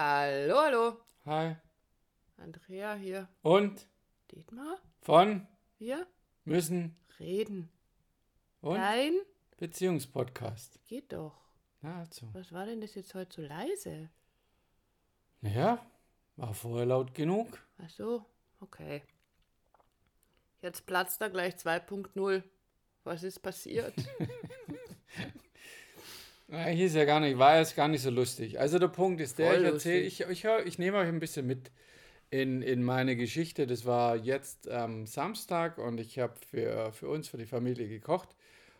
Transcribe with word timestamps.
Hallo, 0.00 0.60
hallo. 0.60 0.96
Hi. 1.26 1.56
Andrea 2.36 2.94
hier. 2.94 3.28
Und 3.42 3.84
Dietmar? 4.30 4.78
von 5.00 5.48
Wir 5.78 6.06
müssen 6.44 6.94
reden. 7.18 7.68
und 8.60 8.76
Nein? 8.76 9.14
Beziehungspodcast. 9.56 10.78
Geht 10.86 11.12
doch. 11.12 11.34
Na, 11.80 11.98
also. 11.98 12.32
Was 12.32 12.52
war 12.52 12.66
denn 12.66 12.80
das 12.80 12.94
jetzt 12.94 13.12
heute 13.16 13.42
so 13.42 13.42
leise? 13.42 14.08
Naja, 15.40 15.84
war 16.36 16.54
vorher 16.54 16.86
laut 16.86 17.12
genug. 17.12 17.58
Ach 17.84 17.90
so, 17.90 18.24
okay. 18.60 19.02
Jetzt 20.62 20.86
platzt 20.86 21.20
da 21.20 21.26
gleich 21.26 21.56
2.0. 21.56 22.44
Was 23.02 23.24
ist 23.24 23.40
passiert? 23.40 23.94
Eigentlich 26.50 26.86
ist 26.86 26.94
ja 26.96 27.04
gar 27.04 27.20
nicht, 27.20 27.38
war 27.38 27.58
jetzt 27.58 27.76
gar 27.76 27.88
nicht 27.88 28.02
so 28.02 28.10
lustig. 28.10 28.58
Also 28.58 28.78
der 28.78 28.88
Punkt 28.88 29.20
ist 29.20 29.38
der, 29.38 29.50
Voll 29.52 29.64
ich 29.64 29.72
erzähle, 29.72 30.00
ich, 30.04 30.20
ich, 30.20 30.44
hör- 30.44 30.64
ich 30.66 30.78
nehme 30.78 30.96
euch 30.98 31.08
ein 31.08 31.20
bisschen 31.20 31.46
mit 31.46 31.70
in, 32.30 32.62
in 32.62 32.82
meine 32.82 33.16
Geschichte. 33.16 33.66
Das 33.66 33.84
war 33.84 34.16
jetzt 34.16 34.68
am 34.68 35.06
Samstag 35.06 35.78
und 35.78 36.00
ich 36.00 36.18
habe 36.18 36.34
für, 36.50 36.92
für 36.92 37.08
uns, 37.08 37.28
für 37.28 37.36
die 37.36 37.46
Familie 37.46 37.88
gekocht. 37.88 38.30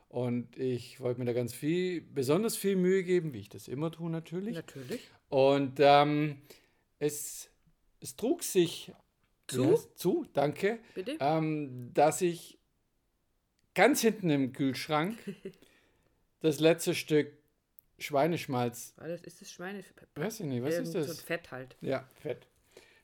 Und 0.09 0.57
ich 0.57 1.01
wollte 1.01 1.21
mir 1.21 1.27
da 1.27 1.35
ganz 1.35 1.53
viel, 1.53 2.01
besonders 2.01 2.57
viel 2.57 2.77
Mühe 2.77 3.03
geben, 3.03 3.35
wie 3.35 3.41
ich 3.41 3.51
das 3.51 3.69
immer 3.69 3.91
tue 3.91 4.11
natürlich. 4.11 4.55
Natürlich. 4.55 5.03
Und 5.29 5.75
ähm, 5.81 6.41
es, 6.99 7.51
es 8.01 8.17
trug 8.17 8.43
sich 8.43 8.93
Zu? 9.47 9.73
Ja, 9.73 9.79
zu, 9.95 10.27
danke, 10.33 10.79
Bitte? 10.95 11.19
ähm, 11.21 11.91
dass 11.93 12.23
ich 12.23 12.59
ganz 13.75 14.01
hinten 14.01 14.31
im 14.31 14.53
Kühlschrank 14.55 15.19
das 16.41 16.61
letzte 16.61 16.95
Stück 16.95 17.33
Schweineschmalz, 17.99 18.95
das, 18.97 19.21
ist 19.23 19.41
das 19.41 19.51
Schweine? 19.51 19.83
weiß 20.15 20.41
ich 20.41 20.47
nicht, 20.47 20.63
was 20.63 20.75
Irgend 20.75 20.87
ist 20.89 20.93
So 20.93 20.99
das? 21.01 21.21
Fett 21.21 21.51
halt. 21.51 21.77
Ja, 21.81 22.09
Fett. 22.21 22.47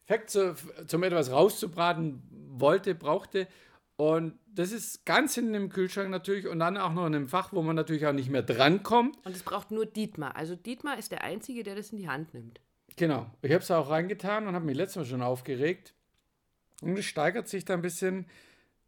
Fett 0.05 0.31
zu, 0.31 0.55
zum 0.87 1.03
etwas 1.03 1.31
rauszubraten 1.31 2.23
wollte, 2.31 2.95
brauchte. 2.95 3.49
Und 3.97 4.39
das 4.47 4.73
ist 4.73 5.07
ganz 5.07 5.35
hinten 5.35 5.55
im 5.55 5.69
Kühlschrank 5.69 6.11
natürlich 6.11 6.47
und 6.49 6.59
dann 6.59 6.77
auch 6.77 6.93
noch 6.93 7.07
in 7.07 7.15
einem 7.15 7.29
Fach, 7.29 7.53
wo 7.53 7.63
man 7.63 7.77
natürlich 7.77 8.07
auch 8.07 8.13
nicht 8.13 8.29
mehr 8.29 8.43
drankommt. 8.43 9.17
Und 9.25 9.35
es 9.35 9.43
braucht 9.43 9.71
nur 9.71 9.87
Dietmar. 9.87 10.37
Also 10.37 10.57
Dietmar 10.57 10.99
ist 10.99 11.13
der 11.13 11.23
Einzige, 11.23 11.63
der 11.63 11.77
das 11.77 11.91
in 11.91 11.99
die 11.99 12.09
Hand 12.09 12.35
nimmt. 12.35 12.61
Genau. 12.97 13.31
Ich 13.43 13.53
habe 13.53 13.63
es 13.63 13.71
auch 13.71 13.91
reingetan 13.91 14.47
und 14.47 14.55
habe 14.55 14.65
mich 14.65 14.77
letztes 14.77 14.97
Mal 14.97 15.05
schon 15.05 15.23
aufgeregt. 15.23 15.95
Und 16.83 16.99
es 16.99 17.05
steigert 17.05 17.49
sich 17.49 17.65
da 17.65 17.75
ein 17.75 17.83
bisschen 17.83 18.27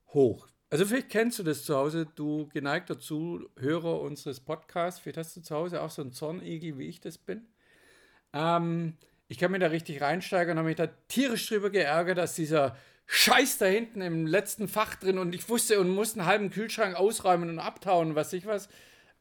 hoch. 0.08 0.48
Also 0.68 0.84
vielleicht 0.84 1.10
kennst 1.10 1.38
du 1.38 1.42
das 1.44 1.64
zu 1.64 1.76
Hause, 1.76 2.06
du 2.16 2.48
geneigter 2.48 2.98
Zuhörer 2.98 4.00
unseres 4.00 4.40
Podcasts. 4.40 5.00
Vielleicht 5.00 5.18
hast 5.18 5.36
du 5.36 5.42
zu 5.42 5.54
Hause 5.54 5.80
auch 5.80 5.90
so 5.90 6.02
einen 6.02 6.12
Zornigel, 6.12 6.78
wie 6.78 6.88
ich 6.88 7.00
das 7.00 7.18
bin. 7.18 7.46
Ähm, 8.32 8.96
ich 9.28 9.38
kann 9.38 9.52
mir 9.52 9.60
da 9.60 9.68
richtig 9.68 10.00
reinsteigern 10.00 10.52
und 10.52 10.58
habe 10.58 10.68
mich 10.68 10.76
da 10.76 10.88
tierisch 11.08 11.48
drüber 11.48 11.70
geärgert, 11.70 12.18
dass 12.18 12.34
dieser 12.34 12.76
Scheiß 13.06 13.58
da 13.58 13.66
hinten 13.66 14.00
im 14.00 14.26
letzten 14.26 14.66
Fach 14.66 14.96
drin 14.96 15.18
und 15.18 15.34
ich 15.34 15.48
wusste 15.48 15.78
und 15.80 15.90
musste 15.90 16.20
einen 16.20 16.28
halben 16.28 16.50
Kühlschrank 16.50 16.96
ausräumen 16.96 17.48
und 17.48 17.58
abtauen, 17.60 18.16
was 18.16 18.32
ich 18.32 18.46
was, 18.46 18.68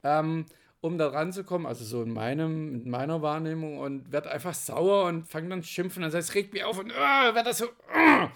ähm, 0.04 0.46
um 0.82 0.98
da 0.98 1.08
ranzukommen, 1.08 1.68
also 1.68 1.86
so 1.86 2.02
in, 2.02 2.12
meinem, 2.12 2.74
in 2.74 2.90
meiner 2.90 3.22
Wahrnehmung 3.22 3.78
und 3.78 4.12
werde 4.12 4.32
einfach 4.32 4.56
sauer 4.56 5.06
und 5.06 5.28
fange 5.28 5.50
dann 5.50 5.64
schimpfen 5.64 6.04
sage, 6.04 6.18
es 6.18 6.34
regt 6.34 6.54
mich 6.54 6.64
auf 6.64 6.80
und 6.80 6.92
uh, 6.92 6.96
werde 6.96 7.44
das 7.44 7.60
so, 7.60 7.66
uh, 7.66 8.28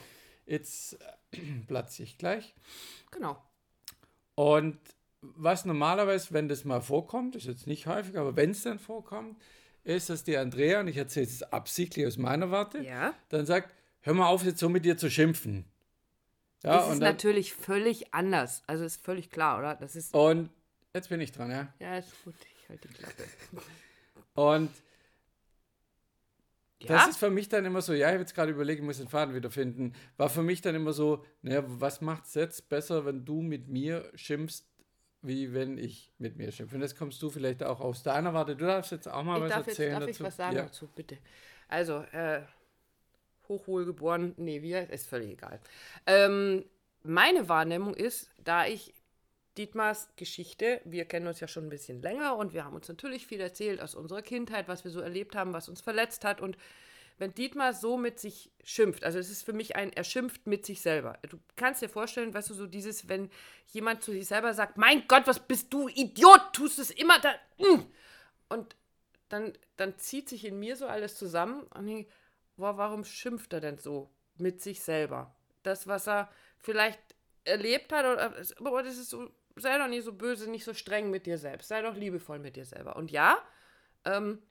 jetzt 0.50 1.00
äh, 1.32 1.38
platze 1.68 2.04
ich 2.04 2.18
gleich. 2.18 2.54
Genau. 3.12 3.42
Und 4.36 4.78
was 5.22 5.66
normalerweise, 5.66 6.34
wenn 6.34 6.48
das 6.48 6.64
mal 6.66 6.82
vorkommt, 6.82 7.36
ist 7.36 7.46
jetzt 7.46 7.68
nicht 7.68 7.88
häufig, 7.88 8.18
aber 8.18 8.36
wenn 8.36 8.52
es 8.52 8.64
dann 8.64 8.80
vorkommt, 8.80 9.38
ist, 9.84 10.10
dass 10.10 10.24
die 10.24 10.38
Andrea, 10.38 10.80
und 10.82 10.88
ich 10.88 10.98
erzähle 10.98 11.26
es 11.26 11.44
absichtlich 11.44 12.06
aus 12.08 12.18
meiner 12.18 12.52
Warte, 12.52 12.80
Ja. 12.80 13.14
dann 13.30 13.46
sagt, 13.46 13.74
hör 14.02 14.14
mal 14.14 14.28
auf, 14.28 14.44
jetzt 14.44 14.60
so 14.60 14.70
mit 14.70 14.86
dir 14.86 14.98
zu 14.98 15.10
schimpfen. 15.10 15.66
Ja, 16.64 16.78
das 16.78 16.84
ist 16.94 17.02
dann, 17.02 17.12
natürlich 17.14 17.54
völlig 17.54 18.14
anders. 18.14 18.64
Also 18.68 18.84
ist 18.84 19.02
völlig 19.02 19.30
klar, 19.30 19.60
oder? 19.60 19.76
Das 19.76 19.96
ist. 19.96 20.14
und 20.14 20.50
jetzt 20.94 21.10
bin 21.10 21.22
ich 21.22 21.32
dran, 21.32 21.52
ja. 21.52 21.74
Ja, 21.80 21.98
ist 21.98 22.12
gut. 22.24 22.36
Ich 22.62 22.70
halte 22.70 22.88
die 22.90 22.94
Klappe. 22.94 23.24
Und 24.36 24.70
Ja? 26.82 26.96
das 26.96 27.10
ist 27.10 27.18
für 27.18 27.30
mich 27.30 27.50
dann 27.50 27.66
immer 27.66 27.82
so, 27.82 27.94
ja, 27.94 28.08
ich 28.08 28.14
habe 28.14 28.22
jetzt 28.22 28.36
gerade 28.36 28.52
überlegt, 28.52 28.80
ich 28.80 28.86
muss 28.86 28.98
den 28.98 29.10
Faden 29.10 29.36
wiederfinden, 29.36 29.94
war 30.18 30.30
für 30.30 30.44
mich 30.44 30.62
dann 30.62 30.76
immer 30.76 30.94
so, 30.94 31.26
naja, 31.42 31.64
was 31.66 32.02
macht 32.02 32.26
es 32.26 32.36
jetzt 32.36 32.70
besser, 32.70 33.06
wenn 33.06 33.26
du 33.26 33.42
mit 33.42 33.68
mir 33.68 34.10
schimpfst, 34.16 34.66
wie 35.22 35.54
wenn 35.54 35.78
ich 35.78 36.14
mit 36.18 36.38
mir 36.38 36.52
schimpfe? 36.52 36.76
Und 36.76 36.82
das 36.82 36.96
kommst 36.96 37.22
du 37.22 37.30
vielleicht 37.30 37.64
auch 37.64 37.82
aus 37.82 38.04
deiner 38.04 38.34
Warte. 38.34 38.56
Du 38.56 38.66
darfst 38.66 38.92
jetzt 38.92 39.08
auch 39.08 39.24
mal 39.24 39.38
ich 39.38 39.44
was 39.44 39.50
darf, 39.50 39.68
jetzt, 39.68 39.80
erzählen 39.80 40.00
darf 40.00 40.10
ich 40.10 40.18
dazu. 40.18 40.24
was 40.24 40.38
sagen 40.38 40.56
ja. 40.56 40.64
dazu, 40.64 40.88
bitte. 40.96 41.18
Also, 41.68 42.00
äh, 42.14 42.42
hochwohlgeboren, 43.50 44.36
nee, 44.38 44.62
wie 44.62 44.74
ist 44.74 45.10
völlig 45.10 45.32
egal. 45.32 45.60
Ähm, 46.06 46.64
meine 47.04 47.50
Wahrnehmung 47.50 47.94
ist, 47.94 48.30
da 48.44 48.66
ich 48.66 48.94
Dietmars 49.60 50.08
Geschichte, 50.16 50.80
wir 50.86 51.04
kennen 51.04 51.28
uns 51.28 51.42
ja 51.42 51.48
schon 51.50 51.66
ein 51.66 51.70
bisschen 51.70 52.02
länger 52.02 52.38
und 52.38 52.54
wir 52.54 52.64
haben 52.64 52.76
uns 52.76 52.88
natürlich 52.88 53.28
viel 53.28 53.42
erzählt 53.42 53.82
aus 53.82 53.94
unserer 53.94 54.22
Kindheit, 54.22 54.70
was 54.70 54.86
wir 54.86 54.92
so 54.92 55.02
erlebt 55.02 55.36
haben, 55.36 55.52
was 55.52 55.68
uns 55.68 55.82
verletzt 55.82 56.24
hat 56.24 56.40
und 56.40 56.58
wenn 57.18 57.34
Dietmar 57.34 57.74
so 57.74 57.98
mit 57.98 58.22
sich 58.22 58.50
schimpft, 58.64 59.04
also 59.04 59.20
es 59.20 59.30
ist 59.30 59.44
für 59.44 59.52
mich 59.52 59.76
ein, 59.76 59.92
er 59.92 60.06
schimpft 60.06 60.48
mit 60.48 60.66
sich 60.66 60.80
selber. 60.80 61.20
Du 61.30 61.38
kannst 61.58 61.82
dir 61.82 61.90
vorstellen, 61.90 62.34
weißt 62.34 62.50
du, 62.50 62.54
so 62.54 62.66
dieses, 62.66 63.10
wenn 63.10 63.30
jemand 63.68 64.02
zu 64.02 64.14
sich 64.14 64.26
selber 64.26 64.54
sagt, 64.54 64.78
mein 64.78 65.06
Gott, 65.10 65.28
was 65.28 65.42
bist 65.42 65.74
du, 65.74 65.90
Idiot, 65.90 66.54
tust 66.54 66.80
es 66.80 66.92
immer 66.92 67.20
da. 67.20 67.34
mm." 67.58 67.84
Und 68.48 68.78
dann, 69.28 69.52
dann 69.76 70.00
zieht 70.00 70.30
sich 70.30 70.46
in 70.46 70.58
mir 70.58 70.78
so 70.78 70.88
alles 70.88 71.18
zusammen 71.18 71.64
und 71.76 71.90
ich, 71.90 72.08
boah, 72.56 72.78
warum 72.78 73.04
schimpft 73.04 73.52
er 73.52 73.60
denn 73.60 73.78
so 73.78 74.10
mit 74.38 74.62
sich 74.62 74.80
selber? 74.80 75.36
Das, 75.64 75.88
was 75.88 76.08
er 76.08 76.32
vielleicht 76.58 77.02
erlebt 77.44 77.92
hat, 77.92 78.06
oder, 78.06 78.34
aber 78.60 78.84
das 78.84 78.98
ist 78.98 79.10
so, 79.10 79.30
sei 79.60 79.78
doch 79.78 79.88
nicht 79.88 80.04
so 80.04 80.14
böse, 80.14 80.50
nicht 80.50 80.64
so 80.64 80.74
streng 80.74 81.10
mit 81.10 81.26
dir 81.26 81.38
selbst, 81.38 81.68
sei 81.68 81.82
doch 81.82 81.96
liebevoll 81.96 82.40
mit 82.40 82.56
dir 82.56 82.66
selber. 82.66 82.96
Und 82.96 83.12
ja, 83.12 83.38
ähm, 84.06 84.42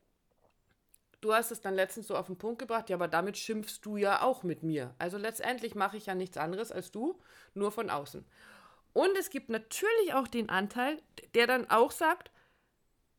du 1.20 1.34
hast 1.34 1.50
es 1.50 1.60
dann 1.60 1.74
letztens 1.74 2.06
so 2.06 2.16
auf 2.16 2.26
den 2.26 2.38
Punkt 2.38 2.58
gebracht, 2.58 2.90
ja, 2.90 2.96
aber 2.96 3.08
damit 3.08 3.36
schimpfst 3.36 3.80
du 3.82 3.96
ja 3.96 4.22
auch 4.22 4.42
mit 4.42 4.62
mir. 4.62 4.94
Also 4.98 5.18
letztendlich 5.18 5.74
mache 5.74 5.96
ich 5.96 6.06
ja 6.06 6.14
nichts 6.14 6.36
anderes 6.36 6.72
als 6.72 6.90
du, 6.90 7.20
nur 7.54 7.72
von 7.72 7.90
außen. 7.90 8.24
Und 8.92 9.16
es 9.18 9.30
gibt 9.30 9.48
natürlich 9.48 10.14
auch 10.14 10.28
den 10.28 10.48
Anteil, 10.48 11.00
der 11.34 11.46
dann 11.46 11.70
auch 11.70 11.90
sagt, 11.90 12.30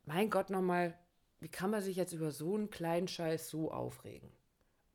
mein 0.06 0.30
Gott 0.30 0.50
nochmal, 0.50 0.98
wie 1.40 1.50
kann 1.50 1.70
man 1.70 1.82
sich 1.82 1.96
jetzt 1.96 2.14
über 2.14 2.32
so 2.32 2.56
einen 2.56 2.70
kleinen 2.70 3.08
Scheiß 3.08 3.50
so 3.50 3.72
aufregen? 3.72 4.32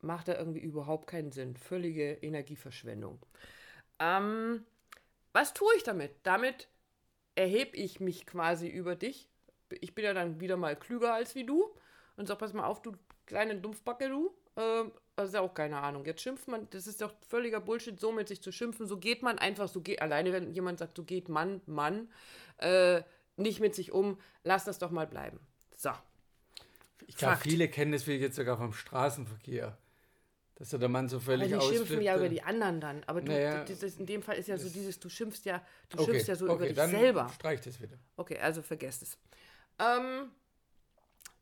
Macht 0.01 0.29
da 0.29 0.37
irgendwie 0.37 0.61
überhaupt 0.61 1.07
keinen 1.07 1.33
Sinn. 1.33 1.57
Völlige 1.57 2.13
Energieverschwendung. 2.15 3.19
Ähm, 3.99 4.67
was 5.33 5.55
tue 5.55 5.75
ich 5.77 5.83
damit? 5.83 6.13
Damit 6.25 6.69
erhebe 7.35 7.77
ich 7.77 8.01
mich 8.01 8.27
quasi 8.27 8.69
über 8.69 8.97
dich. 8.97 9.29
Ich 9.81 9.95
bin 9.95 10.05
ja 10.05 10.15
dann 10.15 10.41
wieder 10.41 10.57
mal 10.57 10.77
klüger 10.77 11.15
als 11.15 11.35
wie 11.35 11.45
du 11.45 11.75
und 12.17 12.27
sag, 12.27 12.39
pass 12.39 12.53
mal 12.53 12.65
auf, 12.65 12.83
du 12.83 12.93
kleine 13.27 13.57
Dumpfbacke, 13.57 14.09
du. 14.09 14.35
Ähm, 14.57 14.93
das 15.17 15.29
ist 15.29 15.35
ja 15.35 15.41
auch 15.41 15.55
keine 15.55 15.79
Ahnung. 15.79 16.05
Jetzt 16.05 16.23
schimpft 16.23 16.49
man, 16.49 16.69
das 16.71 16.87
ist 16.87 17.01
doch 17.01 17.13
völliger 17.29 17.61
Bullshit, 17.61 17.99
so 17.99 18.13
mit 18.13 18.29
sich 18.29 18.43
zu 18.43 18.53
schimpfen. 18.53 18.87
So 18.87 18.99
geht 18.99 19.23
man 19.23 19.39
einfach, 19.39 19.69
so 19.69 19.81
geht, 19.81 20.03
alleine 20.03 20.33
wenn 20.33 20.53
jemand 20.53 20.79
sagt, 20.79 20.97
so 20.97 21.05
geht 21.05 21.29
Mann, 21.29 21.61
Mann, 21.67 22.09
äh, 22.59 23.03
nicht 23.37 23.61
mit 23.61 23.75
sich 23.75 23.93
um, 23.93 24.19
lass 24.43 24.65
das 24.65 24.79
doch 24.79 24.91
mal 24.91 25.07
bleiben. 25.07 25.41
So. 25.77 25.91
Ich 27.07 27.17
glaube, 27.17 27.37
viele 27.37 27.69
kennen 27.69 27.93
das 27.93 28.05
vielleicht 28.05 28.23
jetzt 28.23 28.37
sogar 28.37 28.57
vom 28.57 28.73
Straßenverkehr. 28.73 29.77
Dass 30.57 30.71
da 30.71 30.79
der 30.79 30.89
Mann 30.89 31.09
so 31.09 31.17
Aber 31.17 31.25
völlig 31.25 31.53
die 31.53 31.61
schimpfen 31.61 32.01
ja 32.01 32.17
über 32.17 32.29
die 32.29 32.43
anderen 32.43 32.81
dann. 32.81 33.03
Aber 33.07 33.21
du, 33.21 33.33
Naja, 33.33 33.65
das 33.65 33.83
ist, 33.83 33.99
in 33.99 34.07
dem 34.07 34.23
Fall 34.23 34.37
ist 34.37 34.47
ja 34.47 34.57
so 34.57 34.69
dieses, 34.69 35.01
du 35.01 35.09
schimpfst 35.09 35.45
ja, 35.45 35.61
du 35.89 35.99
Okay, 35.99 36.13
schimpfst 36.13 36.29
ja 36.29 36.37
so 36.37 36.45
okay, 36.47 36.55
über 36.55 36.67
dich 36.67 36.77
dann 36.77 36.91
selber. 36.91 37.29
Streich 37.35 37.61
das 37.61 37.81
wieder. 37.81 37.97
Okay, 38.17 38.39
also 38.39 38.63
vergesst 38.63 39.03
es. 39.03 39.19
Ähm, 39.81 40.31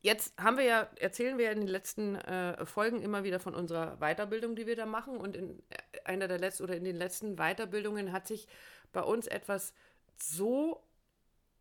jetzt 0.01 0.33
haben 0.39 0.57
wir 0.57 0.65
ja, 0.65 0.89
erzählen 0.99 1.37
wir 1.37 1.47
ja 1.47 1.51
in 1.51 1.61
den 1.61 1.69
letzten 1.69 2.15
äh, 2.15 2.65
Folgen 2.65 3.03
immer 3.03 3.23
wieder 3.23 3.39
von 3.39 3.55
unserer 3.55 3.99
Weiterbildung, 3.99 4.57
die 4.57 4.67
wir 4.67 4.77
da 4.77 4.87
machen. 4.87 5.19
Und 5.19 5.37
in 5.37 5.59
äh, 5.69 6.01
einer 6.05 6.27
der 6.27 6.39
letzten 6.39 6.63
oder 6.63 6.75
in 6.75 6.85
den 6.85 6.97
letzten 6.97 7.37
Weiterbildungen 7.37 8.13
hat 8.13 8.27
sich 8.27 8.49
bei 8.93 9.03
uns 9.03 9.27
etwas 9.27 9.75
so 10.17 10.83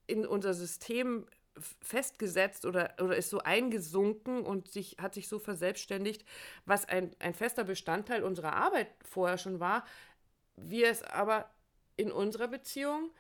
in 0.08 0.26
unser 0.26 0.54
System 0.54 1.26
festgesetzt 1.82 2.66
oder, 2.66 2.94
oder 3.02 3.16
ist 3.16 3.30
so 3.30 3.40
eingesunken 3.40 4.44
und 4.44 4.70
sich, 4.70 4.98
hat 5.00 5.14
sich 5.14 5.28
so 5.28 5.40
verselbstständigt, 5.40 6.26
was 6.66 6.88
ein, 6.88 7.12
ein 7.20 7.34
fester 7.34 7.64
Bestandteil 7.64 8.24
unserer 8.24 8.54
Arbeit 8.54 8.88
vorher 9.04 9.38
schon 9.38 9.60
war, 9.60 9.86
wir 10.56 10.90
es 10.90 11.04
aber 11.04 11.50
in 11.98 12.12
unserer 12.12 12.48
Beziehung 12.48 13.12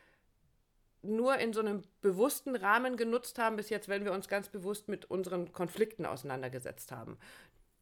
nur 1.04 1.38
in 1.38 1.52
so 1.52 1.62
einem 1.62 1.84
bewussten 2.02 2.56
Rahmen 2.56 2.96
genutzt 2.96 3.40
haben, 3.40 3.56
bis 3.56 3.70
jetzt, 3.70 3.90
wenn 3.90 4.06
wir 4.06 4.12
uns 4.14 4.28
ganz 4.28 4.50
bewusst 4.50 4.88
mit 4.88 5.06
unseren 5.06 5.52
Konflikten 5.52 6.06
auseinandergesetzt 6.06 6.92
haben. 6.92 7.18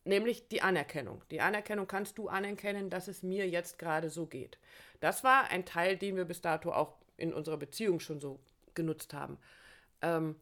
Nämlich 0.06 0.48
die 0.48 0.62
Anerkennung. 0.62 1.22
Die 1.30 1.42
Anerkennung 1.42 1.86
kannst 1.86 2.18
du 2.18 2.30
anerkennen, 2.30 2.90
dass 2.90 3.08
es 3.08 3.22
mir 3.22 3.48
jetzt 3.48 3.78
gerade 3.78 4.10
so 4.10 4.26
geht. 4.26 4.58
Das 5.02 5.24
war 5.24 5.50
ein 5.50 5.66
Teil, 5.66 5.98
den 5.98 6.16
wir 6.16 6.26
bis 6.26 6.42
dato 6.42 6.72
auch 6.72 6.96
in 7.18 7.34
unserer 7.34 7.58
Beziehung 7.58 8.00
schon 8.00 8.22
so 8.22 8.40
genutzt 8.74 9.14
haben. 9.14 9.38
Ähm, 10.02 10.36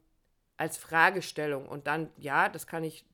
als 0.58 0.78
Fragestellung 0.78 1.68
und 1.68 1.86
dann, 1.86 2.10
ja, 2.18 2.50
das 2.50 2.66
kann 2.66 2.84
ich 2.84 3.06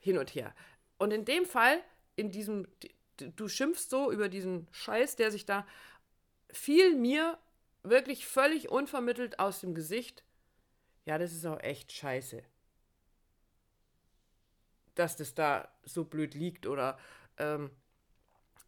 hin 0.00 0.18
und 0.18 0.34
her. 0.34 0.54
Und 0.96 1.12
in 1.12 1.26
dem 1.26 1.44
Fall, 1.44 1.78
in 2.16 2.30
diesem, 2.30 2.66
du 3.36 3.48
schimpfst 3.48 3.90
so 3.90 4.10
über 4.10 4.30
diesen 4.30 4.66
Scheiß, 4.72 5.16
der 5.16 5.30
sich 5.30 5.44
da 5.44 5.66
fiel 6.50 6.96
mir 6.96 7.38
wirklich 7.82 8.26
völlig 8.26 8.70
unvermittelt 8.70 9.38
aus 9.38 9.60
dem 9.60 9.74
Gesicht. 9.74 10.24
Ja, 11.04 11.18
das 11.18 11.32
ist 11.32 11.44
auch 11.44 11.60
echt 11.60 11.92
scheiße. 11.92 12.42
Dass 14.94 15.16
das 15.16 15.34
da 15.34 15.68
so 15.82 16.04
blöd 16.04 16.34
liegt 16.34 16.66
oder 16.66 16.98
ähm, 17.36 17.70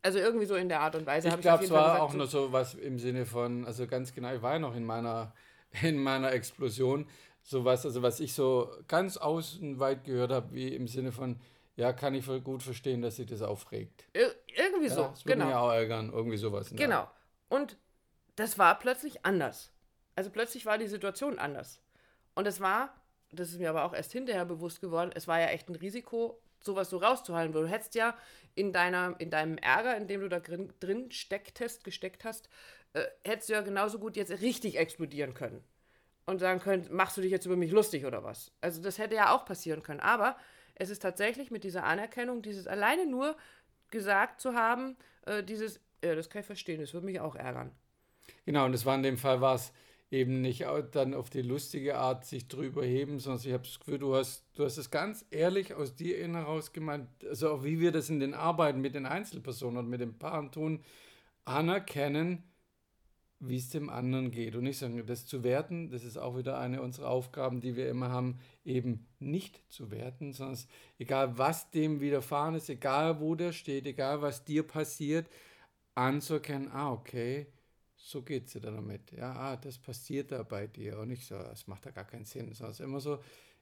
also 0.02 0.18
irgendwie 0.18 0.46
so 0.46 0.54
in 0.54 0.68
der 0.68 0.80
Art 0.80 0.96
und 0.96 1.06
Weise. 1.06 1.28
Ich 1.28 1.40
glaube, 1.40 1.64
es 1.64 1.70
war 1.70 1.84
gesagt, 1.84 2.00
auch 2.00 2.12
so 2.12 2.18
nur 2.18 2.26
so 2.26 2.52
was 2.52 2.74
im 2.74 2.98
Sinne 2.98 3.24
von, 3.24 3.64
also 3.64 3.86
ganz 3.86 4.12
genau, 4.12 4.34
ich 4.34 4.42
war 4.42 4.54
ja 4.54 4.58
noch 4.58 4.76
in 4.76 4.84
meiner, 4.84 5.32
in 5.82 6.02
meiner 6.02 6.32
Explosion, 6.32 7.08
sowas, 7.42 7.84
also 7.84 8.02
was 8.02 8.20
ich 8.20 8.32
so 8.34 8.70
ganz 8.88 9.16
außen 9.16 9.78
weit 9.78 10.04
gehört 10.04 10.32
habe, 10.32 10.54
wie 10.54 10.74
im 10.74 10.88
Sinne 10.88 11.12
von, 11.12 11.40
ja, 11.76 11.92
kann 11.92 12.14
ich 12.14 12.26
gut 12.42 12.62
verstehen, 12.62 13.02
dass 13.02 13.16
sich 13.16 13.26
das 13.26 13.42
aufregt. 13.42 14.04
Ir 14.12 14.34
irgendwie 14.46 14.88
ja, 14.88 14.94
so, 14.94 15.02
das 15.04 15.24
genau. 15.24 15.46
Mich 15.46 15.54
auch 15.54 15.72
ärgern, 15.72 16.10
irgendwie 16.12 16.38
sowas. 16.38 16.70
Genau. 16.74 17.08
Und 17.48 17.76
das 18.36 18.58
war 18.58 18.78
plötzlich 18.78 19.24
anders. 19.24 19.72
Also 20.14 20.30
plötzlich 20.30 20.64
war 20.66 20.78
die 20.78 20.86
Situation 20.86 21.38
anders. 21.38 21.82
Und 22.34 22.46
es 22.46 22.60
war, 22.60 22.94
das 23.30 23.50
ist 23.50 23.58
mir 23.58 23.70
aber 23.70 23.84
auch 23.84 23.94
erst 23.94 24.12
hinterher 24.12 24.44
bewusst 24.44 24.80
geworden, 24.80 25.10
es 25.14 25.28
war 25.28 25.38
ja 25.40 25.48
echt 25.48 25.68
ein 25.68 25.76
Risiko, 25.76 26.40
sowas 26.60 26.90
so 26.90 26.98
rauszuhalten, 26.98 27.54
weil 27.54 27.62
du 27.62 27.68
hättest 27.68 27.94
ja 27.94 28.16
in, 28.54 28.72
deiner, 28.72 29.14
in 29.18 29.30
deinem 29.30 29.58
Ärger, 29.58 29.96
in 29.96 30.06
dem 30.06 30.22
du 30.22 30.28
da 30.28 30.40
drin, 30.40 30.72
drin 30.80 31.10
stecktest, 31.10 31.84
gesteckt 31.84 32.24
hast, 32.24 32.48
äh, 32.96 33.08
hättest 33.24 33.50
du 33.50 33.52
ja 33.52 33.60
genauso 33.60 33.98
gut 33.98 34.16
jetzt 34.16 34.40
richtig 34.40 34.78
explodieren 34.78 35.34
können. 35.34 35.62
Und 36.24 36.40
sagen 36.40 36.60
können, 36.60 36.88
machst 36.90 37.16
du 37.16 37.20
dich 37.20 37.30
jetzt 37.30 37.46
über 37.46 37.54
mich 37.54 37.70
lustig 37.70 38.04
oder 38.04 38.24
was? 38.24 38.50
Also 38.60 38.82
das 38.82 38.98
hätte 38.98 39.14
ja 39.14 39.32
auch 39.32 39.44
passieren 39.44 39.82
können. 39.82 40.00
Aber 40.00 40.36
es 40.74 40.90
ist 40.90 41.02
tatsächlich 41.02 41.50
mit 41.50 41.62
dieser 41.62 41.84
Anerkennung, 41.84 42.42
dieses 42.42 42.66
alleine 42.66 43.06
nur 43.06 43.36
gesagt 43.90 44.40
zu 44.40 44.54
haben, 44.54 44.96
äh, 45.26 45.44
dieses, 45.44 45.78
ja, 46.02 46.14
das 46.14 46.30
kann 46.30 46.40
ich 46.40 46.46
verstehen, 46.46 46.80
das 46.80 46.94
würde 46.94 47.06
mich 47.06 47.20
auch 47.20 47.36
ärgern. 47.36 47.70
Genau, 48.44 48.64
und 48.64 48.72
das 48.72 48.86
war 48.86 48.96
in 48.96 49.02
dem 49.02 49.18
Fall 49.18 49.40
was 49.40 49.72
eben 50.10 50.40
nicht 50.40 50.64
dann 50.92 51.14
auf 51.14 51.30
die 51.30 51.42
lustige 51.42 51.98
Art 51.98 52.24
sich 52.24 52.48
drüber 52.48 52.84
heben, 52.84 53.18
sondern 53.18 53.46
ich 53.46 53.52
habe 53.52 53.64
das 53.64 53.78
Gefühl, 53.78 53.98
du 53.98 54.14
hast, 54.14 54.46
du 54.54 54.64
hast 54.64 54.78
es 54.78 54.90
ganz 54.90 55.26
ehrlich 55.30 55.74
aus 55.74 55.94
dir 55.94 56.16
heraus 56.16 56.72
gemeint, 56.72 57.08
also 57.28 57.50
auch 57.50 57.64
wie 57.64 57.78
wir 57.78 57.92
das 57.92 58.08
in 58.08 58.20
den 58.20 58.32
Arbeiten 58.32 58.80
mit 58.80 58.94
den 58.94 59.04
Einzelpersonen 59.04 59.78
und 59.78 59.88
mit 59.88 60.00
den 60.00 60.18
Paaren 60.18 60.50
tun, 60.50 60.82
anerkennen, 61.44 62.42
wie 63.38 63.56
es 63.56 63.68
dem 63.68 63.90
anderen 63.90 64.30
geht. 64.30 64.56
Und 64.56 64.64
nicht 64.64 64.78
sagen, 64.78 65.04
das 65.06 65.26
zu 65.26 65.44
werten, 65.44 65.90
das 65.90 66.04
ist 66.04 66.16
auch 66.16 66.36
wieder 66.36 66.58
eine 66.58 66.80
unserer 66.80 67.10
Aufgaben, 67.10 67.60
die 67.60 67.76
wir 67.76 67.88
immer 67.90 68.10
haben, 68.10 68.38
eben 68.64 69.06
nicht 69.18 69.60
zu 69.70 69.90
werten, 69.90 70.32
sondern 70.32 70.58
egal 70.98 71.36
was 71.36 71.70
dem 71.70 72.00
widerfahren 72.00 72.54
ist, 72.54 72.70
egal 72.70 73.20
wo 73.20 73.34
der 73.34 73.52
steht, 73.52 73.86
egal 73.86 74.22
was 74.22 74.44
dir 74.44 74.62
passiert, 74.62 75.28
anzuerkennen, 75.94 76.70
ah, 76.72 76.92
okay, 76.92 77.46
so 77.96 78.22
geht 78.22 78.46
es 78.46 78.52
dir 78.52 78.60
damit. 78.60 79.12
Ja, 79.12 79.32
ah, 79.32 79.56
das 79.56 79.78
passiert 79.78 80.32
da 80.32 80.42
bei 80.42 80.66
dir. 80.66 80.98
Und 80.98 81.08
nicht 81.08 81.26
so, 81.26 81.36
das 81.36 81.66
macht 81.66 81.86
da 81.86 81.90
gar 81.90 82.04
keinen 82.04 82.24
Sinn. 82.24 82.52
Sondern 82.52 82.88
immer 82.88 83.00
so, 83.00 83.18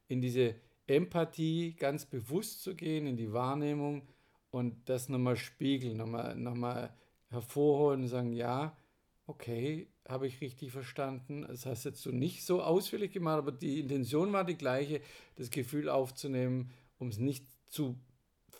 in 0.07 0.21
diese 0.21 0.55
Empathie 0.87 1.75
ganz 1.75 2.05
bewusst 2.05 2.63
zu 2.63 2.75
gehen, 2.75 3.07
in 3.07 3.17
die 3.17 3.33
Wahrnehmung 3.33 4.07
und 4.51 4.89
das 4.89 5.09
nochmal 5.09 5.37
spiegeln, 5.37 5.97
nochmal, 5.97 6.37
nochmal 6.37 6.93
hervorholen 7.31 8.03
und 8.03 8.09
sagen, 8.09 8.33
ja, 8.33 8.77
okay, 9.27 9.89
habe 10.09 10.27
ich 10.27 10.41
richtig 10.41 10.73
verstanden. 10.73 11.47
Das 11.49 11.67
heißt 11.67 11.85
jetzt 11.85 12.03
so 12.03 12.11
nicht 12.11 12.45
so 12.45 12.63
ausführlich 12.63 13.13
gemacht, 13.13 13.39
aber 13.39 13.53
die 13.53 13.81
Intention 13.81 14.33
war 14.33 14.45
die 14.45 14.57
gleiche, 14.57 15.01
das 15.37 15.51
Gefühl 15.51 15.89
aufzunehmen, 15.89 16.71
um 16.99 17.09
es 17.09 17.19
nicht 17.19 17.47
zu 17.69 17.99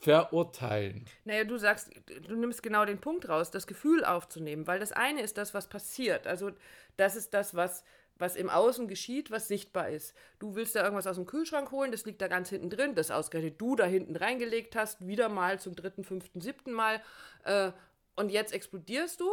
verurteilen. 0.01 1.07
Naja, 1.25 1.45
du 1.45 1.57
sagst, 1.57 1.91
du 2.27 2.37
nimmst 2.37 2.63
genau 2.63 2.85
den 2.85 3.01
Punkt 3.01 3.29
raus, 3.29 3.51
das 3.51 3.67
Gefühl 3.67 4.05
aufzunehmen, 4.05 4.67
weil 4.67 4.79
das 4.79 4.93
eine 4.93 5.23
ist 5.23 5.39
das, 5.39 5.55
was 5.55 5.69
passiert. 5.69 6.27
Also 6.27 6.53
das 6.97 7.17
ist 7.17 7.33
das, 7.33 7.55
was, 7.55 7.85
was 8.17 8.37
im 8.37 8.51
Außen 8.51 8.89
geschieht, 8.89 9.31
was 9.31 9.49
sichtbar 9.49 9.89
ist. 9.89 10.15
Du 10.39 10.57
willst 10.57 10.75
da 10.75 10.83
irgendwas 10.83 11.07
aus 11.07 11.17
dem 11.17 11.27
Kühlschrank 11.27 11.71
holen, 11.71 11.91
das 11.91 12.05
liegt 12.05 12.21
da 12.21 12.29
ganz 12.29 12.51
hinten 12.51 12.71
drin, 12.71 12.95
das 12.95 13.11
ausgerechnet 13.11 13.61
du 13.61 13.77
da 13.77 13.85
hinten 13.87 14.17
reingelegt 14.17 14.77
hast, 14.77 15.07
wieder 15.07 15.29
mal 15.29 15.59
zum 15.59 15.75
dritten, 15.75 16.05
fünften, 16.05 16.41
siebten 16.41 16.73
Mal. 16.73 17.01
Äh, 17.45 17.73
und 18.17 18.31
jetzt 18.31 18.53
explodierst 18.53 19.21
du 19.21 19.27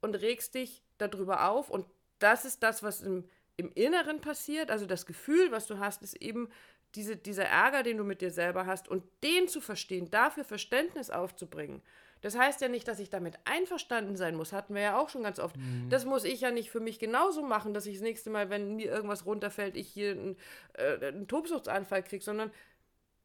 und 0.00 0.14
regst 0.14 0.54
dich 0.54 0.82
darüber 0.98 1.48
auf. 1.48 1.70
Und 1.70 1.86
das 2.18 2.44
ist 2.44 2.62
das, 2.62 2.82
was 2.82 3.00
im, 3.00 3.24
im 3.56 3.70
Inneren 3.74 4.20
passiert. 4.20 4.70
Also 4.70 4.86
das 4.86 5.06
Gefühl, 5.06 5.50
was 5.50 5.66
du 5.66 5.78
hast, 5.78 6.02
ist 6.02 6.14
eben 6.14 6.48
diese, 6.94 7.16
dieser 7.16 7.44
Ärger, 7.44 7.82
den 7.82 7.98
du 7.98 8.04
mit 8.04 8.20
dir 8.20 8.30
selber 8.30 8.66
hast 8.66 8.88
und 8.88 9.04
den 9.22 9.48
zu 9.48 9.60
verstehen, 9.60 10.10
dafür 10.10 10.44
Verständnis 10.44 11.10
aufzubringen. 11.10 11.82
Das 12.20 12.36
heißt 12.36 12.60
ja 12.60 12.68
nicht, 12.68 12.88
dass 12.88 12.98
ich 12.98 13.10
damit 13.10 13.38
einverstanden 13.44 14.16
sein 14.16 14.34
muss, 14.34 14.52
hatten 14.52 14.74
wir 14.74 14.82
ja 14.82 14.98
auch 14.98 15.08
schon 15.08 15.22
ganz 15.22 15.38
oft. 15.38 15.56
Mhm. 15.56 15.88
Das 15.88 16.04
muss 16.04 16.24
ich 16.24 16.40
ja 16.40 16.50
nicht 16.50 16.70
für 16.70 16.80
mich 16.80 16.98
genauso 16.98 17.42
machen, 17.42 17.74
dass 17.74 17.86
ich 17.86 17.94
das 17.94 18.02
nächste 18.02 18.30
Mal, 18.30 18.50
wenn 18.50 18.76
mir 18.76 18.90
irgendwas 18.90 19.24
runterfällt, 19.24 19.76
ich 19.76 19.88
hier 19.88 20.12
einen, 20.12 20.36
äh, 20.74 21.06
einen 21.06 21.28
Tobsuchtsanfall 21.28 22.02
kriege, 22.02 22.24
sondern 22.24 22.50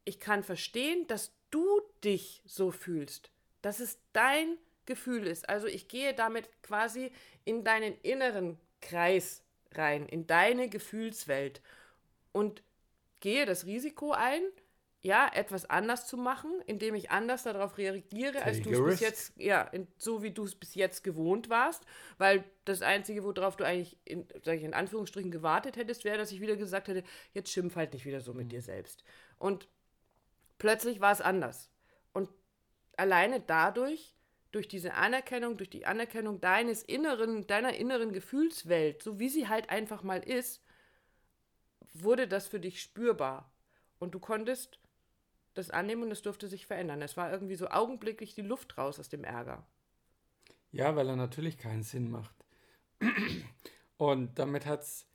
ich 0.04 0.20
kann 0.20 0.44
verstehen, 0.44 1.06
dass 1.08 1.32
du 1.50 1.80
dich 2.04 2.42
so 2.44 2.70
fühlst, 2.70 3.30
dass 3.62 3.80
es 3.80 3.98
dein 4.12 4.58
Gefühl 4.86 5.26
ist. 5.26 5.48
Also 5.48 5.66
ich 5.66 5.88
gehe 5.88 6.14
damit 6.14 6.48
quasi 6.62 7.12
in 7.44 7.64
deinen 7.64 7.94
inneren 8.02 8.58
Kreis 8.80 9.42
rein, 9.72 10.06
in 10.06 10.26
deine 10.26 10.68
Gefühlswelt 10.68 11.60
und 12.32 12.62
gehe 13.20 13.46
das 13.46 13.66
Risiko 13.66 14.12
ein, 14.12 14.42
ja, 15.04 15.30
etwas 15.34 15.68
anders 15.68 16.06
zu 16.06 16.16
machen, 16.16 16.50
indem 16.64 16.94
ich 16.94 17.10
anders 17.10 17.42
darauf 17.42 17.76
reagiere, 17.76 18.42
als 18.42 18.62
du 18.62 18.70
es 18.70 18.82
bis 18.82 19.00
jetzt, 19.00 19.32
ja, 19.36 19.70
so 19.98 20.22
wie 20.22 20.30
du 20.30 20.44
es 20.44 20.54
bis 20.54 20.74
jetzt 20.74 21.04
gewohnt 21.04 21.50
warst, 21.50 21.84
weil 22.16 22.42
das 22.64 22.80
Einzige, 22.80 23.22
worauf 23.22 23.56
du 23.56 23.64
eigentlich, 23.64 23.98
in, 24.06 24.26
sag 24.42 24.56
ich 24.56 24.62
in 24.62 24.72
Anführungsstrichen, 24.72 25.30
gewartet 25.30 25.76
hättest, 25.76 26.04
wäre, 26.04 26.16
dass 26.16 26.32
ich 26.32 26.40
wieder 26.40 26.56
gesagt 26.56 26.88
hätte, 26.88 27.04
jetzt 27.34 27.50
schimpf 27.50 27.76
halt 27.76 27.92
nicht 27.92 28.06
wieder 28.06 28.22
so 28.22 28.32
mit 28.32 28.46
mhm. 28.46 28.50
dir 28.50 28.62
selbst. 28.62 29.04
Und 29.36 29.68
plötzlich 30.56 31.00
war 31.00 31.12
es 31.12 31.20
anders. 31.20 31.70
Und 32.14 32.30
alleine 32.96 33.40
dadurch, 33.40 34.16
durch 34.54 34.68
diese 34.68 34.94
Anerkennung, 34.94 35.56
durch 35.56 35.70
die 35.70 35.86
Anerkennung 35.86 36.40
deines 36.40 36.82
inneren, 36.82 37.46
deiner 37.46 37.74
inneren 37.74 38.12
Gefühlswelt, 38.12 39.02
so 39.02 39.18
wie 39.18 39.28
sie 39.28 39.48
halt 39.48 39.68
einfach 39.70 40.02
mal 40.02 40.22
ist, 40.22 40.62
wurde 41.92 42.28
das 42.28 42.46
für 42.46 42.60
dich 42.60 42.80
spürbar. 42.80 43.52
Und 43.98 44.14
du 44.14 44.20
konntest 44.20 44.78
das 45.54 45.70
annehmen 45.70 46.04
und 46.04 46.10
es 46.10 46.22
durfte 46.22 46.48
sich 46.48 46.66
verändern. 46.66 47.02
Es 47.02 47.16
war 47.16 47.32
irgendwie 47.32 47.56
so 47.56 47.68
augenblicklich 47.68 48.34
die 48.34 48.42
Luft 48.42 48.78
raus 48.78 48.98
aus 48.98 49.08
dem 49.08 49.24
Ärger. 49.24 49.66
Ja, 50.72 50.96
weil 50.96 51.08
er 51.08 51.16
natürlich 51.16 51.58
keinen 51.58 51.82
Sinn 51.82 52.10
macht. 52.10 52.34
Und 53.96 54.38
damit 54.38 54.66
hat 54.66 54.82
es 54.82 55.06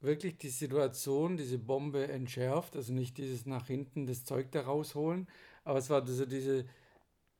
wirklich 0.00 0.38
die 0.38 0.48
Situation, 0.48 1.36
diese 1.36 1.58
Bombe 1.58 2.08
entschärft, 2.08 2.76
also 2.76 2.92
nicht 2.92 3.18
dieses 3.18 3.46
nach 3.46 3.66
hinten 3.66 4.06
das 4.06 4.24
Zeug 4.24 4.50
da 4.52 4.62
rausholen, 4.62 5.28
aber 5.64 5.78
es 5.78 5.90
war 5.90 6.00
also 6.02 6.26
diese, 6.26 6.66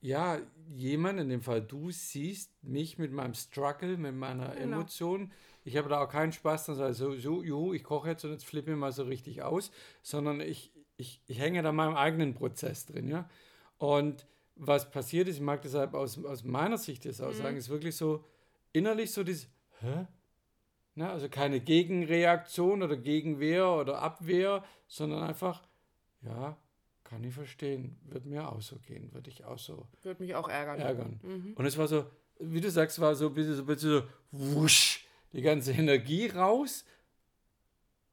ja, 0.07 0.39
jemand, 0.69 1.19
in 1.19 1.29
dem 1.29 1.43
Fall 1.43 1.61
du, 1.61 1.91
siehst 1.91 2.63
mich 2.63 2.97
mit 2.97 3.11
meinem 3.11 3.35
Struggle, 3.35 3.97
mit 3.97 4.15
meiner 4.15 4.51
genau. 4.51 4.77
Emotion, 4.77 5.33
ich 5.65 5.77
habe 5.77 5.89
da 5.89 6.01
auch 6.01 6.09
keinen 6.09 6.31
Spaß, 6.33 6.67
dann 6.67 6.77
sage 6.77 6.93
ich 6.93 6.99
so, 6.99 7.17
so, 7.17 7.43
juhu, 7.43 7.73
ich 7.75 7.83
koche 7.83 8.11
jetzt 8.11 8.25
und 8.25 8.31
jetzt 8.31 8.47
flippe 8.47 8.71
ich 8.71 8.77
mal 8.77 8.93
so 8.93 9.03
richtig 9.03 9.43
aus, 9.43 9.73
sondern 10.03 10.41
ich, 10.41 10.73
ich, 10.97 11.23
ich 11.27 11.41
hänge 11.41 11.61
da 11.63 11.73
meinem 11.73 11.97
eigenen 11.97 12.35
Prozess 12.35 12.87
drin, 12.87 13.09
ja. 13.09 13.29
Und 13.79 14.27
was 14.55 14.91
passiert 14.93 15.27
ist, 15.27 15.37
ich 15.37 15.43
mag 15.43 15.63
deshalb 15.63 15.93
aus, 15.95 16.25
aus 16.25 16.45
meiner 16.45 16.79
Sicht 16.79 17.05
jetzt 17.05 17.21
auch 17.21 17.33
mhm. 17.33 17.39
sagen, 17.39 17.57
ist 17.57 17.69
wirklich 17.69 17.97
so 17.97 18.25
innerlich 18.73 19.11
so 19.11 19.25
dieses, 19.25 19.49
hä? 19.81 20.07
Na, 20.95 21.11
also 21.11 21.29
keine 21.29 21.59
Gegenreaktion 21.59 22.85
oder 22.85 22.97
Gegenwehr 22.97 23.71
oder 23.71 24.01
Abwehr, 24.01 24.65
sondern 24.87 25.25
einfach, 25.25 25.65
ja, 26.23 26.57
kann 27.09 27.23
ich 27.25 27.35
verstehen, 27.35 27.97
wird 28.05 28.27
mir 28.27 28.49
auch 28.51 28.61
so 28.61 28.77
gehen, 28.79 29.13
würde 29.13 29.31
ich 29.31 29.45
auch 29.45 29.59
so. 29.59 29.87
Würde 30.03 30.23
mich 30.23 30.35
auch 30.35 30.49
ärgern. 30.49 30.81
ärgern. 30.81 31.21
Mhm. 31.23 31.53
Und 31.55 31.65
es 31.65 31.79
war 31.79 31.87
so, 31.87 32.07
wie 32.41 32.61
du 32.61 32.71
sagst, 32.71 33.01
war 33.01 33.15
so 33.15 33.29
ein 33.29 33.35
bisschen 33.35 33.55
so, 33.55 33.65
bisschen 33.65 33.91
so 33.91 34.03
wusch, 34.33 35.07
die 35.33 35.43
ganze 35.43 35.73
Energie 35.73 36.27
raus. 36.27 36.85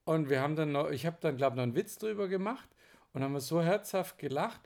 Und 0.06 0.30
wir 0.30 0.42
haben 0.42 0.56
dann 0.56 0.72
noch, 0.72 0.90
ich 0.92 1.06
habe 1.06 1.18
dann, 1.22 1.38
glaube 1.38 1.54
ich, 1.54 1.58
noch 1.58 1.64
einen 1.64 1.76
Witz 1.76 1.98
drüber 1.98 2.28
gemacht 2.28 2.70
und 3.14 3.24
haben 3.24 3.40
so 3.40 3.62
herzhaft 3.62 4.20
gelacht. 4.20 4.62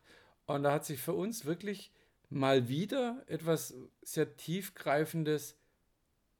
Und 0.46 0.63
da 0.63 0.74
hat 0.74 0.86
sich 0.86 1.01
für 1.01 1.13
uns 1.13 1.46
wirklich 1.46 1.91
mal 2.29 2.67
wieder 2.67 3.24
etwas 3.27 3.75
sehr 4.01 4.36
tiefgreifendes 4.36 5.55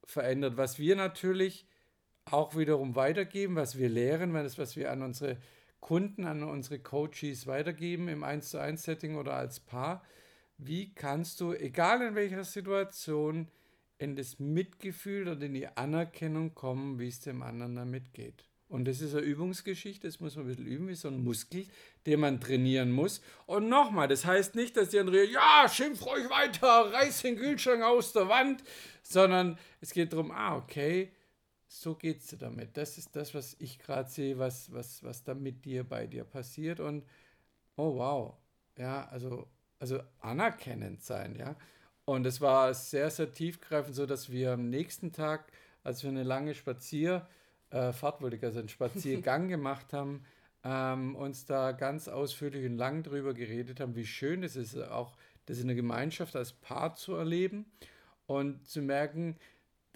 verändert, 0.04 0.58
was 0.58 0.80
wir 0.80 0.96
natürlich 0.96 1.66
auch 2.26 2.56
wiederum 2.56 2.96
weitergeben, 2.96 3.56
was 3.56 3.78
wir 3.78 3.88
lehren, 3.88 4.34
weil 4.34 4.44
das, 4.44 4.58
was 4.58 4.76
wir 4.76 4.92
an 4.92 5.02
unsere 5.02 5.38
Kunden, 5.80 6.26
an 6.26 6.44
unsere 6.44 6.80
Coaches 6.80 7.48
weitergeben 7.48 8.08
im 8.08 8.24
1 8.24 8.50
zu 8.50 8.60
1 8.60 8.84
Setting 8.84 9.16
oder 9.16 9.34
als 9.34 9.60
Paar. 9.60 10.04
Wie 10.58 10.94
kannst 10.94 11.40
du, 11.40 11.54
egal 11.54 12.02
in 12.02 12.16
welcher 12.16 12.44
Situation, 12.44 13.48
in 14.00 14.16
das 14.16 14.40
Mitgefühl 14.40 15.28
und 15.28 15.42
in 15.42 15.54
die 15.54 15.68
Anerkennung 15.68 16.54
kommen, 16.54 17.00
wie 17.00 17.08
es 17.08 17.20
dem 17.20 17.42
anderen 17.42 17.76
damit 17.76 18.14
geht. 18.14 18.44
Und 18.70 18.86
das 18.86 19.00
ist 19.00 19.16
eine 19.16 19.24
Übungsgeschichte, 19.24 20.08
das 20.08 20.20
muss 20.20 20.36
man 20.36 20.46
ein 20.46 20.50
bisschen 20.50 20.68
üben, 20.68 20.90
wie 20.90 20.96
so 20.96 21.08
ein 21.08 21.24
Muskel, 21.24 21.66
den 22.06 22.20
man 22.20 22.42
trainieren 22.42 22.92
muss. 22.92 23.22
Und 23.46 23.70
nochmal, 23.70 24.10
das 24.10 24.26
heißt 24.26 24.56
nicht, 24.56 24.76
dass 24.76 24.90
die 24.90 25.00
andere, 25.00 25.24
ja, 25.26 25.70
schimpf 25.70 26.06
ruhig 26.06 26.30
weiter, 26.30 26.92
reiß 26.92 27.22
den 27.22 27.38
Kühlschrank 27.38 27.82
aus 27.82 28.12
der 28.12 28.28
Wand, 28.28 28.62
sondern 29.04 29.58
es 29.80 29.92
geht 29.92 30.12
darum, 30.12 30.32
ah, 30.32 30.58
okay, 30.58 31.12
so 31.68 31.96
geht 31.96 32.22
es 32.22 32.36
damit. 32.38 32.78
Das 32.78 32.98
ist 32.98 33.16
das, 33.16 33.34
was 33.34 33.56
ich 33.60 33.80
gerade 33.80 34.10
sehe, 34.10 34.38
was, 34.40 34.72
was, 34.74 35.04
was 35.04 35.24
da 35.24 35.34
mit 35.34 35.66
dir, 35.66 35.84
bei 35.84 36.08
dir 36.08 36.24
passiert. 36.24 36.80
Und, 36.80 37.06
oh 37.76 37.98
wow, 37.98 38.36
ja, 38.78 39.08
also, 39.10 39.48
also 39.80 40.00
anerkennend 40.20 41.04
sein, 41.04 41.36
ja. 41.36 41.56
Und 42.06 42.26
es 42.26 42.40
war 42.40 42.74
sehr, 42.74 43.10
sehr 43.10 43.32
tiefgreifend, 43.32 43.96
so 43.96 44.06
dass 44.06 44.32
wir 44.32 44.54
am 44.54 44.70
nächsten 44.70 45.12
Tag, 45.12 45.52
als 45.84 46.04
wir 46.04 46.10
eine 46.10 46.24
lange 46.24 46.54
Spazier- 46.54 47.28
äh, 47.70 47.92
wollte 48.02 48.38
ich 48.38 48.44
also 48.44 48.60
einen 48.60 48.70
Spaziergang 48.70 49.48
gemacht 49.50 49.94
haben, 49.94 50.24
ähm, 50.64 51.16
uns 51.16 51.46
da 51.46 51.72
ganz 51.72 52.08
ausführlich 52.08 52.66
und 52.66 52.78
lang 52.78 53.04
drüber 53.04 53.34
geredet 53.34 53.80
haben, 53.80 53.96
wie 53.96 54.06
schön 54.06 54.44
es 54.44 54.56
ist, 54.56 54.78
auch 54.78 55.18
das 55.46 55.60
in 55.60 55.68
der 55.68 55.76
Gemeinschaft 55.76 56.36
als 56.36 56.54
Paar 56.54 56.96
zu 56.96 57.14
erleben 57.16 57.66
und 58.26 58.68
zu 58.68 58.82
merken, 58.82 59.38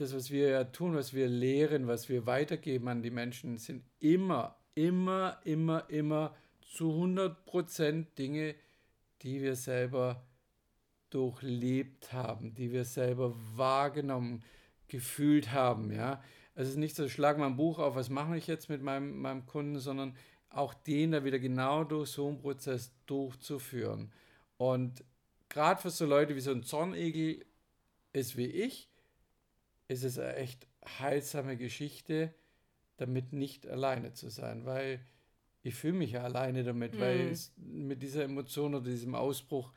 das, 0.01 0.13
was 0.13 0.31
wir 0.31 0.49
ja 0.49 0.63
tun, 0.65 0.95
was 0.95 1.13
wir 1.13 1.27
lehren, 1.27 1.87
was 1.87 2.09
wir 2.09 2.25
weitergeben 2.25 2.87
an 2.87 3.01
die 3.01 3.11
Menschen, 3.11 3.57
sind 3.57 3.83
immer, 3.99 4.57
immer, 4.75 5.39
immer, 5.43 5.89
immer 5.89 6.35
zu 6.61 6.91
100 6.91 7.45
Prozent 7.45 8.17
Dinge, 8.17 8.55
die 9.21 9.41
wir 9.41 9.55
selber 9.55 10.23
durchlebt 11.09 12.13
haben, 12.13 12.53
die 12.53 12.71
wir 12.71 12.85
selber 12.85 13.35
wahrgenommen, 13.55 14.43
gefühlt 14.87 15.51
haben, 15.51 15.91
ja 15.91 16.21
es 16.55 16.69
ist 16.69 16.77
nicht 16.77 16.95
so, 16.95 17.07
schlag 17.07 17.37
mal 17.37 17.47
ein 17.47 17.55
Buch 17.55 17.79
auf, 17.79 17.95
was 17.95 18.09
mache 18.09 18.37
ich 18.37 18.47
jetzt 18.47 18.69
mit 18.69 18.81
meinem, 18.81 19.19
meinem 19.19 19.45
Kunden, 19.45 19.79
sondern 19.79 20.15
auch 20.49 20.73
den 20.73 21.11
da 21.11 21.23
wieder 21.23 21.39
genau 21.39 21.83
durch 21.83 22.09
so 22.09 22.27
einen 22.27 22.39
Prozess 22.39 22.91
durchzuführen. 23.05 24.11
Und 24.57 25.03
gerade 25.49 25.81
für 25.81 25.89
so 25.89 26.05
Leute 26.05 26.35
wie 26.35 26.41
so 26.41 26.51
ein 26.51 26.63
Zornegel 26.63 27.45
ist 28.13 28.35
wie 28.35 28.47
ich, 28.47 28.89
ist 29.91 30.03
es 30.03 30.17
eine 30.17 30.35
echt 30.35 30.67
heilsame 30.99 31.57
Geschichte, 31.57 32.33
damit 32.97 33.33
nicht 33.33 33.67
alleine 33.67 34.13
zu 34.13 34.29
sein, 34.29 34.65
weil 34.65 34.99
ich 35.63 35.75
fühle 35.75 35.93
mich 35.93 36.11
ja 36.11 36.23
alleine 36.23 36.63
damit, 36.63 36.95
mhm. 36.95 36.99
weil 36.99 37.19
es, 37.29 37.53
mit 37.57 38.01
dieser 38.01 38.23
Emotion 38.23 38.73
oder 38.73 38.89
diesem 38.89 39.15
Ausbruch, 39.15 39.71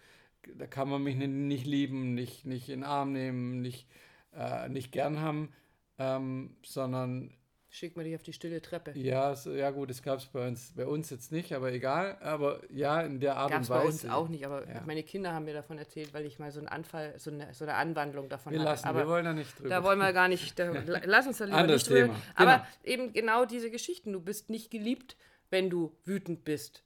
da 0.57 0.67
kann 0.67 0.89
man 0.89 1.03
mich 1.03 1.17
nicht, 1.17 1.29
nicht 1.31 1.67
lieben, 1.67 2.15
nicht, 2.15 2.47
nicht 2.47 2.69
in 2.69 2.81
den 2.81 2.85
Arm 2.85 3.13
nehmen, 3.13 3.61
nicht, 3.61 3.89
äh, 4.33 4.69
nicht 4.69 4.93
gern 4.93 5.21
haben 5.21 5.53
ähm, 5.99 6.57
sondern. 6.65 7.31
Schick 7.75 7.97
mal 7.97 8.05
dich 8.05 8.15
auf 8.15 8.23
die 8.23 8.33
stille 8.33 8.63
Treppe. 8.63 8.93
Ja, 8.97 9.35
so, 9.35 9.51
ja 9.51 9.73
gut, 9.73 9.91
das 9.91 10.01
gab 10.01 10.21
es 10.21 10.27
bei 10.27 10.47
uns, 10.47 10.73
bei 10.77 10.87
uns 10.87 11.11
jetzt 11.11 11.33
nicht, 11.33 11.53
aber 11.53 11.73
egal. 11.73 12.17
Aber 12.21 12.61
ja, 12.71 13.01
in 13.01 13.19
der 13.19 13.37
Art 13.37 13.51
gab's 13.51 13.69
und 13.69 13.75
Weise. 13.75 13.83
bei 13.83 13.89
uns 13.89 14.09
auch 14.09 14.29
nicht, 14.29 14.47
aber 14.47 14.65
ja. 14.69 14.83
meine 14.87 15.03
Kinder 15.03 15.33
haben 15.33 15.45
mir 15.45 15.55
davon 15.55 15.77
erzählt, 15.79 16.15
weil 16.15 16.25
ich 16.25 16.39
mal 16.39 16.53
so 16.53 16.61
einen 16.61 16.69
Anfall, 16.69 17.19
so 17.19 17.33
eine, 17.33 17.53
so 17.53 17.65
eine 17.65 17.75
Anwandlung 17.75 18.29
davon 18.29 18.53
wir 18.53 18.61
hatte. 18.61 18.71
Lassen, 18.71 18.87
aber 18.87 19.01
wir 19.01 19.09
wollen 19.09 19.25
da 19.25 19.33
nicht 19.33 19.59
drüber. 19.59 19.71
Da 19.71 19.83
wollen 19.83 19.99
wir 19.99 20.13
gar 20.13 20.29
nicht, 20.29 20.57
da, 20.57 20.71
lass 21.05 21.27
uns 21.27 21.39
da 21.39 21.47
lieber 21.47 21.57
Anderes 21.59 21.83
nicht 21.83 21.91
drüber. 21.91 22.15
Thema. 22.15 22.23
Genau. 22.37 22.51
Aber 22.53 22.67
eben 22.85 23.13
genau 23.13 23.45
diese 23.45 23.73
Geschichten. 23.73 24.13
Du 24.13 24.21
bist 24.21 24.51
nicht 24.51 24.71
geliebt, 24.71 25.17
wenn 25.51 25.69
du 25.69 25.97
wütend 26.05 26.45
bist. 26.45 26.85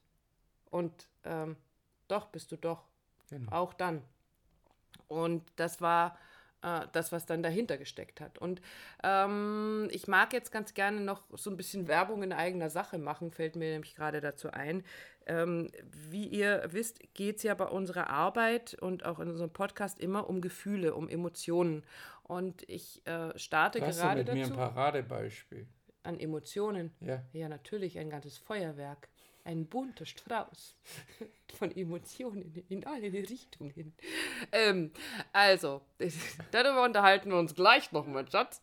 Und 0.70 1.06
ähm, 1.24 1.56
doch 2.08 2.28
bist 2.28 2.50
du 2.50 2.56
doch. 2.56 2.86
Genau. 3.28 3.52
Auch 3.52 3.74
dann. 3.74 4.00
Und 5.06 5.42
das 5.56 5.82
war 5.82 6.16
äh, 6.62 6.86
das, 6.92 7.12
was 7.12 7.26
dann 7.26 7.42
dahinter 7.42 7.78
gesteckt 7.78 8.20
hat. 8.20 8.38
Und 8.38 8.60
ähm, 9.02 9.88
ich 9.90 10.08
mag 10.08 10.32
jetzt 10.32 10.50
ganz 10.50 10.74
gerne 10.74 11.00
noch 11.00 11.22
so 11.36 11.50
ein 11.50 11.56
bisschen 11.56 11.88
Werbung 11.88 12.22
in 12.22 12.32
eigener 12.32 12.70
Sache 12.70 12.98
machen, 12.98 13.30
fällt 13.30 13.56
mir 13.56 13.70
nämlich 13.70 13.94
gerade 13.94 14.20
dazu 14.20 14.50
ein. 14.50 14.84
Ähm, 15.26 15.70
wie 16.10 16.26
ihr 16.26 16.64
wisst, 16.70 17.00
geht 17.14 17.36
es 17.36 17.42
ja 17.42 17.54
bei 17.54 17.66
unserer 17.66 18.08
Arbeit 18.10 18.74
und 18.74 19.04
auch 19.04 19.20
in 19.20 19.28
unserem 19.28 19.50
Podcast 19.50 20.00
immer 20.00 20.28
um 20.28 20.40
Gefühle, 20.40 20.94
um 20.94 21.08
Emotionen. 21.08 21.84
Und 22.22 22.68
ich 22.68 23.06
äh, 23.06 23.38
starte 23.38 23.80
Hast 23.80 24.00
gerade 24.00 24.20
mit 24.20 24.28
dazu. 24.28 24.38
mir 24.38 24.46
ein 24.46 24.52
Paradebeispiel? 24.52 25.66
An 26.02 26.18
Emotionen? 26.18 26.92
Ja. 27.00 27.22
Ja, 27.32 27.48
natürlich, 27.48 27.98
ein 27.98 28.10
ganzes 28.10 28.38
Feuerwerk 28.38 29.08
ein 29.48 29.66
bunter 29.66 30.04
Strauß 30.04 30.76
von 31.58 31.74
Emotionen 31.74 32.62
in 32.68 32.86
alle 32.86 33.10
Richtungen. 33.10 33.94
Ähm, 34.52 34.92
also, 35.32 35.80
darüber 36.50 36.84
unterhalten 36.84 37.30
wir 37.30 37.38
uns 37.38 37.54
gleich 37.54 37.90
noch, 37.90 38.06
mein 38.06 38.30
Schatz. 38.30 38.60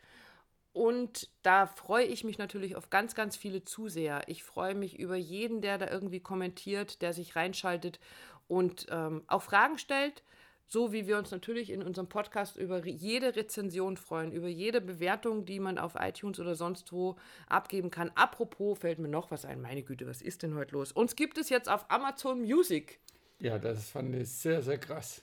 Und 0.75 1.31
da 1.43 1.69
freue 1.69 2.04
ich 2.04 2.25
mich 2.25 2.37
natürlich 2.37 2.75
auf 2.75 2.90
ganz, 2.90 3.14
ganz 3.14 3.37
viele 3.37 3.64
Zuseher. 3.64 4.23
Ich 4.26 4.43
freue 4.43 4.75
mich 4.75 4.99
über 4.99 5.14
jeden, 5.14 5.61
der 5.61 5.78
da 5.78 5.88
irgendwie 5.88 6.19
kommentiert, 6.19 7.00
der 7.00 7.12
sich 7.12 7.37
reinschaltet 7.37 8.00
und 8.49 8.87
ähm, 8.90 9.23
auch 9.28 9.43
Fragen 9.43 9.78
stellt. 9.78 10.25
So 10.66 10.93
wie 10.93 11.07
wir 11.07 11.16
uns 11.16 11.31
natürlich 11.31 11.71
in 11.71 11.81
unserem 11.81 12.09
Podcast 12.09 12.57
über 12.57 12.85
jede 12.85 13.37
Rezension 13.37 13.97
freuen, 13.97 14.33
über 14.33 14.49
jede 14.49 14.81
Bewertung, 14.81 15.45
die 15.45 15.61
man 15.61 15.78
auf 15.78 15.95
iTunes 15.95 16.40
oder 16.40 16.57
sonst 16.57 16.93
wo 16.93 17.14
abgeben 17.47 17.93
kann. 17.93 18.11
Apropos, 18.16 18.81
fällt 18.81 18.99
mir 18.99 19.07
noch 19.07 19.31
was 19.31 19.45
ein. 19.45 19.61
Meine 19.61 19.85
Güte, 19.85 20.09
was 20.09 20.23
ist 20.23 20.43
denn 20.43 20.57
heute 20.57 20.73
los? 20.73 20.90
Uns 20.90 21.14
gibt 21.14 21.38
es 21.38 21.50
jetzt 21.50 21.69
auf 21.69 21.88
Amazon 21.88 22.40
Music. 22.40 22.99
Ja, 23.38 23.61
das 23.61 23.90
fand 23.90 24.12
ich 24.16 24.28
sehr, 24.28 24.61
sehr 24.61 24.78
krass. 24.78 25.23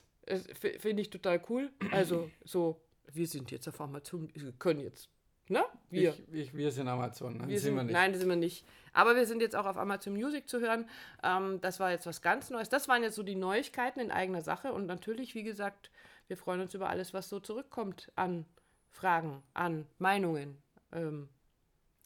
Finde 0.78 1.02
ich 1.02 1.10
total 1.10 1.42
cool. 1.50 1.70
Also, 1.90 2.30
so, 2.42 2.80
wir 3.12 3.26
sind 3.26 3.50
jetzt 3.50 3.68
auf 3.68 3.78
Amazon, 3.82 4.30
wir 4.34 4.52
können 4.52 4.80
jetzt 4.80 5.10
Ne? 5.52 5.64
Wir. 5.90 6.10
Ich, 6.10 6.34
ich, 6.34 6.54
wir 6.56 6.72
sind 6.72 6.88
Amazon. 6.88 7.36
Nein, 7.36 7.48
wir 7.48 7.60
sind, 7.60 7.76
wir 7.76 7.84
nicht. 7.84 7.92
Nein, 7.92 8.12
das 8.12 8.20
sind 8.20 8.28
wir 8.30 8.36
nicht. 8.36 8.66
Aber 8.94 9.14
wir 9.14 9.26
sind 9.26 9.42
jetzt 9.42 9.54
auch 9.54 9.66
auf 9.66 9.76
Amazon 9.76 10.14
Music 10.14 10.48
zu 10.48 10.60
hören. 10.60 10.88
Ähm, 11.22 11.60
das 11.60 11.78
war 11.78 11.90
jetzt 11.90 12.06
was 12.06 12.22
ganz 12.22 12.48
Neues. 12.48 12.70
Das 12.70 12.88
waren 12.88 13.02
jetzt 13.02 13.16
so 13.16 13.22
die 13.22 13.34
Neuigkeiten 13.34 14.00
in 14.00 14.10
eigener 14.10 14.40
Sache. 14.40 14.72
Und 14.72 14.86
natürlich, 14.86 15.34
wie 15.34 15.42
gesagt, 15.42 15.90
wir 16.26 16.38
freuen 16.38 16.62
uns 16.62 16.72
über 16.72 16.88
alles, 16.88 17.12
was 17.12 17.28
so 17.28 17.38
zurückkommt 17.38 18.10
an 18.16 18.46
Fragen, 18.88 19.42
an 19.52 19.86
Meinungen. 19.98 20.56
Ähm, 20.90 21.28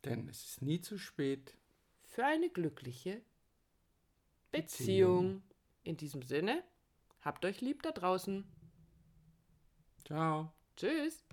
Denn 0.04 0.28
es 0.28 0.44
ist 0.44 0.62
nie 0.62 0.80
zu 0.80 0.98
spät. 0.98 1.56
Für 2.02 2.24
eine 2.24 2.50
glückliche 2.50 3.22
Beziehung. 4.50 4.60
Beziehung. 4.60 5.42
In 5.84 5.96
diesem 5.96 6.22
Sinne, 6.22 6.64
habt 7.20 7.44
euch 7.44 7.60
lieb 7.60 7.84
da 7.84 7.92
draußen. 7.92 8.44
Ciao. 10.04 10.52
Tschüss. 10.76 11.25